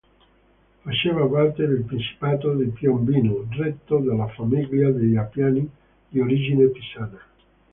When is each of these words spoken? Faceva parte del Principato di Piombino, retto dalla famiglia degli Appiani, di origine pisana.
Faceva 0.83 1.27
parte 1.29 1.67
del 1.67 1.83
Principato 1.83 2.55
di 2.55 2.69
Piombino, 2.69 3.45
retto 3.51 3.99
dalla 3.99 4.25
famiglia 4.29 4.89
degli 4.89 5.15
Appiani, 5.15 5.69
di 6.09 6.19
origine 6.19 6.65
pisana. 6.69 7.21